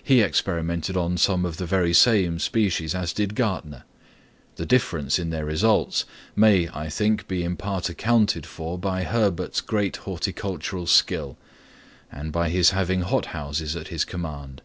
He 0.00 0.20
experimented 0.20 0.96
on 0.96 1.16
some 1.16 1.44
of 1.44 1.56
the 1.56 1.66
very 1.66 1.92
same 1.92 2.38
species 2.38 2.94
as 2.94 3.12
did 3.12 3.30
Gärtner. 3.34 3.82
The 4.54 4.64
difference 4.64 5.18
in 5.18 5.30
their 5.30 5.44
results 5.44 6.04
may, 6.36 6.68
I 6.68 6.88
think, 6.88 7.26
be 7.26 7.42
in 7.42 7.56
part 7.56 7.88
accounted 7.88 8.46
for 8.46 8.78
by 8.78 9.02
Herbert's 9.02 9.60
great 9.60 9.96
horticultural 9.96 10.86
skill, 10.86 11.36
and 12.12 12.30
by 12.30 12.48
his 12.48 12.70
having 12.70 13.00
hot 13.00 13.26
houses 13.34 13.74
at 13.74 13.88
his 13.88 14.04
command. 14.04 14.62